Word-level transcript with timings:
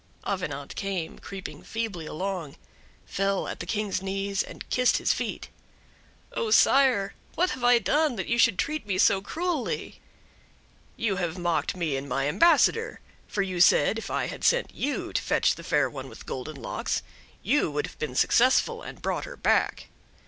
Avenant 0.23 0.75
came, 0.75 1.19
creeping 1.19 1.61
feebly 1.61 2.07
along, 2.07 2.55
fell 3.05 3.47
at 3.47 3.59
the 3.59 3.67
King's 3.67 4.01
knees, 4.01 4.41
and 4.41 4.67
kissed 4.71 4.97
his 4.97 5.13
feet: 5.13 5.49
"Oh 6.33 6.49
sire, 6.49 7.13
what 7.35 7.51
have 7.51 7.63
I 7.63 7.77
done 7.77 8.15
that 8.15 8.25
you 8.25 8.39
should 8.39 8.57
treat 8.57 8.87
me 8.87 8.97
so 8.97 9.21
cruelly?" 9.21 10.01
"You 10.97 11.17
have 11.17 11.37
mocked 11.37 11.77
me 11.77 11.95
and 11.97 12.09
my 12.09 12.27
ambassador; 12.27 12.99
for 13.27 13.43
you 13.43 13.61
said, 13.61 13.99
if 13.99 14.09
I 14.09 14.25
had 14.25 14.43
sent 14.43 14.73
you 14.73 15.13
to 15.13 15.21
fetch 15.21 15.53
the 15.53 15.63
Fair 15.63 15.87
One 15.87 16.09
with 16.09 16.25
Golden 16.25 16.55
Locks, 16.55 17.03
you 17.43 17.69
would 17.69 17.85
have 17.85 17.99
been 17.99 18.15
successful 18.15 18.81
and 18.81 19.03
brought 19.03 19.25
her 19.25 19.37
back." 19.37 19.89